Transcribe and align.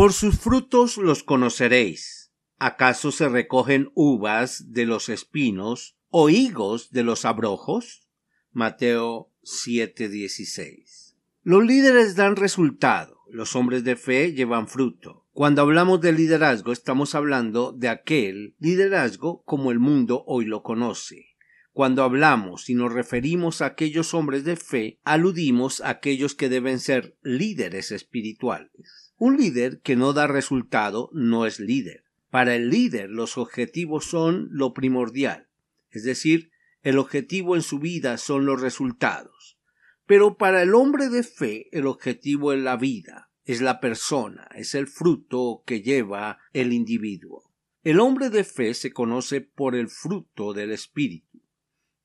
Por 0.00 0.14
sus 0.14 0.38
frutos 0.38 0.96
los 0.96 1.22
conoceréis. 1.22 2.32
¿Acaso 2.58 3.12
se 3.12 3.28
recogen 3.28 3.90
uvas 3.94 4.72
de 4.72 4.86
los 4.86 5.10
espinos 5.10 5.94
o 6.08 6.30
higos 6.30 6.90
de 6.90 7.02
los 7.02 7.26
abrojos? 7.26 8.08
Mateo 8.50 9.30
7:16. 9.42 11.16
Los 11.42 11.66
líderes 11.66 12.16
dan 12.16 12.36
resultado, 12.36 13.18
los 13.28 13.54
hombres 13.54 13.84
de 13.84 13.96
fe 13.96 14.32
llevan 14.32 14.68
fruto. 14.68 15.26
Cuando 15.32 15.60
hablamos 15.60 16.00
de 16.00 16.12
liderazgo 16.12 16.72
estamos 16.72 17.14
hablando 17.14 17.72
de 17.72 17.90
aquel 17.90 18.54
liderazgo 18.58 19.42
como 19.42 19.70
el 19.70 19.80
mundo 19.80 20.24
hoy 20.26 20.46
lo 20.46 20.62
conoce. 20.62 21.29
Cuando 21.72 22.02
hablamos 22.02 22.68
y 22.68 22.74
nos 22.74 22.92
referimos 22.92 23.62
a 23.62 23.66
aquellos 23.66 24.12
hombres 24.12 24.44
de 24.44 24.56
fe, 24.56 24.98
aludimos 25.04 25.80
a 25.80 25.90
aquellos 25.90 26.34
que 26.34 26.48
deben 26.48 26.80
ser 26.80 27.16
líderes 27.22 27.92
espirituales. 27.92 29.12
Un 29.18 29.36
líder 29.36 29.80
que 29.80 29.96
no 29.96 30.12
da 30.12 30.26
resultado 30.26 31.10
no 31.12 31.46
es 31.46 31.60
líder. 31.60 32.04
Para 32.30 32.56
el 32.56 32.70
líder 32.70 33.10
los 33.10 33.38
objetivos 33.38 34.04
son 34.04 34.48
lo 34.50 34.72
primordial, 34.72 35.48
es 35.90 36.04
decir, 36.04 36.50
el 36.82 36.98
objetivo 36.98 37.56
en 37.56 37.62
su 37.62 37.78
vida 37.78 38.16
son 38.18 38.46
los 38.46 38.60
resultados. 38.60 39.58
Pero 40.06 40.36
para 40.36 40.62
el 40.62 40.74
hombre 40.74 41.08
de 41.08 41.22
fe 41.22 41.68
el 41.72 41.86
objetivo 41.86 42.52
es 42.52 42.60
la 42.60 42.76
vida, 42.76 43.30
es 43.44 43.60
la 43.60 43.80
persona, 43.80 44.48
es 44.54 44.74
el 44.74 44.86
fruto 44.86 45.62
que 45.66 45.82
lleva 45.82 46.38
el 46.52 46.72
individuo. 46.72 47.52
El 47.82 48.00
hombre 48.00 48.28
de 48.28 48.44
fe 48.44 48.74
se 48.74 48.92
conoce 48.92 49.40
por 49.40 49.74
el 49.74 49.88
fruto 49.88 50.52
del 50.52 50.70
Espíritu, 50.70 51.29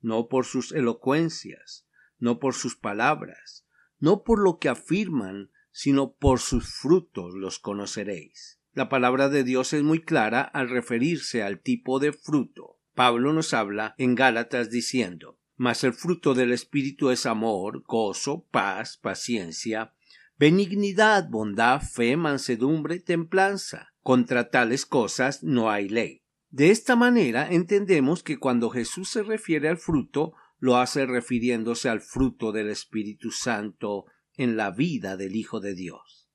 no 0.05 0.27
por 0.27 0.45
sus 0.45 0.71
elocuencias, 0.71 1.87
no 2.19 2.39
por 2.39 2.53
sus 2.53 2.75
palabras, 2.75 3.65
no 3.99 4.23
por 4.23 4.39
lo 4.39 4.59
que 4.59 4.69
afirman 4.69 5.49
sino 5.71 6.13
por 6.13 6.39
sus 6.39 6.73
frutos 6.73 7.33
los 7.33 7.59
conoceréis. 7.59 8.61
La 8.71 8.87
palabra 8.87 9.29
de 9.29 9.43
Dios 9.43 9.73
es 9.73 9.83
muy 9.83 10.01
clara 10.01 10.41
al 10.41 10.69
referirse 10.69 11.43
al 11.43 11.59
tipo 11.59 11.99
de 11.99 12.13
fruto. 12.13 12.79
Pablo 12.93 13.33
nos 13.33 13.53
habla 13.53 13.95
en 13.97 14.15
Gálatas 14.15 14.69
diciendo 14.69 15.39
Mas 15.57 15.83
el 15.83 15.93
fruto 15.93 16.33
del 16.33 16.53
Espíritu 16.53 17.09
es 17.09 17.25
amor, 17.25 17.83
gozo, 17.85 18.45
paz, 18.51 18.97
paciencia, 18.97 19.93
benignidad, 20.37 21.27
bondad, 21.29 21.81
fe, 21.81 22.15
mansedumbre, 22.15 22.99
templanza. 22.99 23.93
Contra 24.01 24.49
tales 24.49 24.85
cosas 24.85 25.43
no 25.43 25.71
hay 25.71 25.89
ley. 25.89 26.24
De 26.55 26.71
esta 26.71 26.95
manera 26.95 27.51
entendemos 27.51 28.23
que 28.23 28.37
cuando 28.37 28.69
Jesús 28.69 29.09
se 29.09 29.23
refiere 29.23 29.67
al 29.67 29.75
fruto, 29.75 30.35
lo 30.57 30.77
hace 30.77 31.05
refiriéndose 31.05 31.89
al 31.89 31.99
fruto 31.99 32.53
del 32.53 32.69
Espíritu 32.69 33.29
Santo 33.31 34.05
en 34.37 34.55
la 34.55 34.71
vida 34.71 35.17
del 35.17 35.35
Hijo 35.35 35.59
de 35.59 35.75
Dios, 35.75 36.29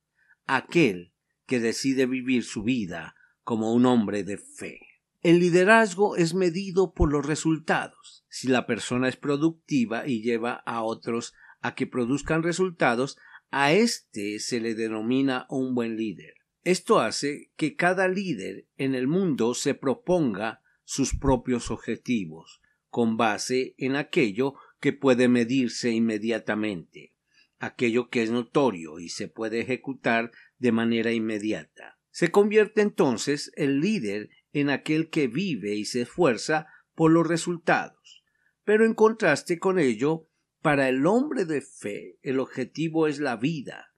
aquel 0.45 1.15
que 1.47 1.59
decide 1.59 2.05
vivir 2.05 2.45
su 2.45 2.63
vida 2.63 3.15
como 3.45 3.73
un 3.73 3.87
hombre 3.87 4.23
de 4.23 4.37
fe. 4.37 4.81
El 5.23 5.41
liderazgo 5.41 6.17
es 6.17 6.35
medido 6.35 6.93
por 6.93 7.11
los 7.11 7.25
resultados. 7.25 8.27
Si 8.29 8.47
la 8.47 8.67
persona 8.67 9.09
es 9.09 9.17
productiva 9.17 10.07
y 10.07 10.21
lleva 10.21 10.53
a 10.67 10.83
otros 10.83 11.33
a 11.63 11.75
que 11.75 11.87
produzcan 11.87 12.43
resultados, 12.43 13.17
a 13.51 13.73
éste 13.73 14.39
se 14.39 14.61
le 14.61 14.75
denomina 14.75 15.47
un 15.49 15.75
buen 15.75 15.97
líder. 15.97 16.35
Esto 16.63 17.01
hace 17.01 17.51
que 17.57 17.77
cada 17.77 18.09
líder 18.09 18.67
en 18.77 18.95
el 18.95 19.07
mundo 19.07 19.55
se 19.55 19.75
proponga 19.75 20.63
sus 20.85 21.15
propios 21.17 21.71
objetivos, 21.71 22.61
con 22.89 23.17
base 23.17 23.75
en 23.79 23.97
aquello 23.97 24.55
que 24.81 24.93
puede 24.93 25.29
medirse 25.29 25.91
inmediatamente 25.91 27.15
aquello 27.61 28.09
que 28.09 28.23
es 28.23 28.31
notorio 28.31 28.99
y 28.99 29.11
se 29.11 29.29
puede 29.29 29.61
ejecutar 29.61 30.33
de 30.59 30.73
manera 30.73 31.13
inmediata. 31.13 31.99
Se 32.11 32.31
convierte 32.31 32.81
entonces 32.81 33.53
el 33.55 33.81
líder 33.81 34.31
en 34.53 34.71
aquel 34.71 35.11
que 35.11 35.29
vive 35.29 35.75
y 35.75 35.85
se 35.85 36.03
esfuerza 36.03 36.67
por 36.95 37.13
los 37.13 37.27
resultados. 37.27 38.25
Pero 38.65 38.85
en 38.85 38.95
contraste 38.95 39.59
con 39.59 39.79
ello, 39.79 40.27
para 40.61 40.89
el 40.89 41.07
hombre 41.07 41.45
de 41.45 41.61
fe 41.61 42.19
el 42.23 42.41
objetivo 42.41 43.07
es 43.07 43.21
la 43.21 43.37
vida. 43.37 43.90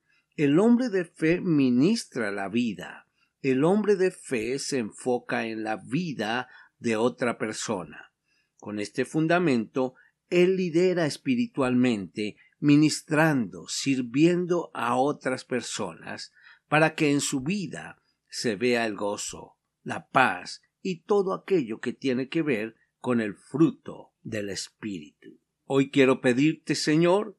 El 0.42 0.58
hombre 0.58 0.88
de 0.88 1.04
fe 1.04 1.40
ministra 1.40 2.32
la 2.32 2.48
vida. 2.48 3.06
El 3.42 3.62
hombre 3.62 3.94
de 3.94 4.10
fe 4.10 4.58
se 4.58 4.78
enfoca 4.78 5.46
en 5.46 5.62
la 5.62 5.76
vida 5.76 6.48
de 6.80 6.96
otra 6.96 7.38
persona. 7.38 8.12
Con 8.56 8.80
este 8.80 9.04
fundamento, 9.04 9.94
él 10.30 10.56
lidera 10.56 11.06
espiritualmente 11.06 12.38
ministrando, 12.58 13.68
sirviendo 13.68 14.72
a 14.74 14.96
otras 14.96 15.44
personas, 15.44 16.32
para 16.66 16.96
que 16.96 17.12
en 17.12 17.20
su 17.20 17.42
vida 17.42 18.02
se 18.28 18.56
vea 18.56 18.84
el 18.84 18.96
gozo, 18.96 19.58
la 19.84 20.08
paz 20.08 20.60
y 20.80 21.02
todo 21.02 21.34
aquello 21.34 21.78
que 21.78 21.92
tiene 21.92 22.28
que 22.28 22.42
ver 22.42 22.74
con 22.98 23.20
el 23.20 23.36
fruto 23.36 24.10
del 24.22 24.50
Espíritu. 24.50 25.38
Hoy 25.66 25.92
quiero 25.92 26.20
pedirte, 26.20 26.74
Señor, 26.74 27.38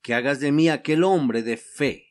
que 0.00 0.14
hagas 0.14 0.38
de 0.38 0.52
mí 0.52 0.68
aquel 0.68 1.02
hombre 1.02 1.42
de 1.42 1.56
fe, 1.56 2.05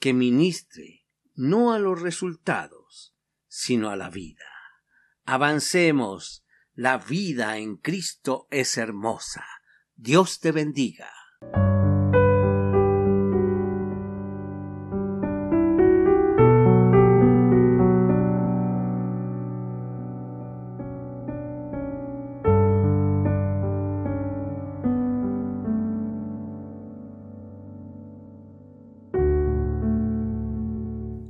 que 0.00 0.14
ministre 0.14 1.06
no 1.34 1.72
a 1.72 1.78
los 1.78 2.00
resultados, 2.00 3.14
sino 3.46 3.90
a 3.90 3.96
la 3.96 4.10
vida. 4.10 4.46
Avancemos, 5.24 6.44
la 6.74 6.98
vida 6.98 7.58
en 7.58 7.76
Cristo 7.76 8.48
es 8.50 8.76
hermosa. 8.78 9.44
Dios 9.94 10.40
te 10.40 10.52
bendiga. 10.52 11.10